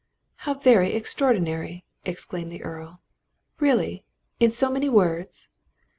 [0.37, 3.01] "How very extraordinary!" exclaimed the Earl.
[3.59, 4.03] "Really!
[4.39, 5.49] in so many words?"